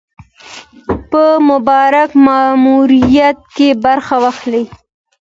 په 1.09 1.23
مبارک 1.49 2.09
ماموریت 2.25 3.37
کې 3.55 3.67
برخه 3.83 4.15
واخلي. 4.23 4.63